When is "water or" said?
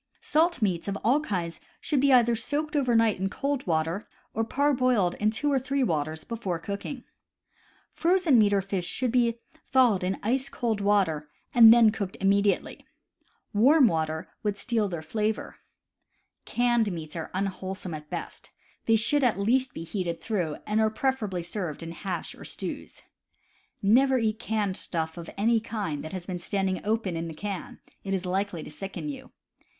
3.67-4.43